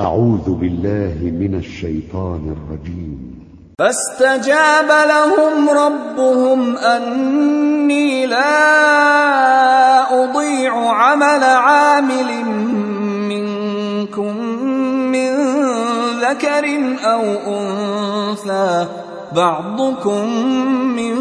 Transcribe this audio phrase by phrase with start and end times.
[0.00, 3.44] أعوذ بالله من الشيطان الرجيم.
[3.78, 8.54] فاستجاب لهم ربهم أني لا
[10.24, 12.44] أضيع عمل عامل
[13.28, 14.36] منكم
[15.14, 15.30] من
[16.20, 16.64] ذكر
[17.04, 18.86] أو أنثى
[19.36, 20.28] بعضكم
[20.96, 21.14] من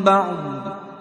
[0.00, 0.55] بعض.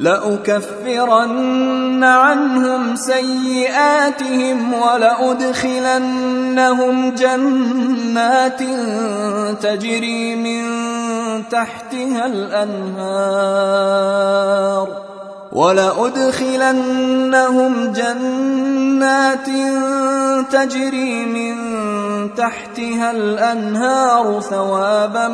[0.00, 5.94] لأكفرن عنهم سيئاتهم ولأدخلنهم
[7.14, 8.60] جنات
[9.62, 10.62] تجري من
[11.48, 13.80] تحتها الأنهار
[15.52, 16.72] ولأدخلنهم
[17.92, 19.46] جنات
[20.52, 21.54] تجري من
[22.34, 25.28] تحتها الأنهار ثوابا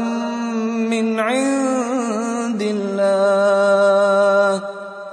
[0.90, 2.15] من عند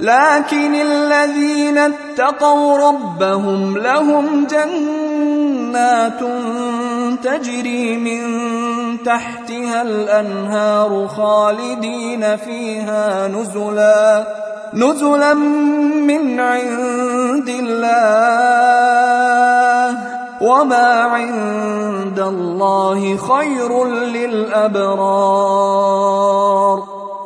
[0.00, 6.20] لكن الذين اتقوا ربهم لهم جنات
[7.24, 8.22] تجري من
[9.04, 14.26] تحتها الأنهار خالدين فيها نزلا
[14.74, 18.90] نزلا من عند الله
[20.40, 25.00] وما عند الله خير للأبرار.